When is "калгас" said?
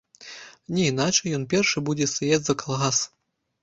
2.67-3.09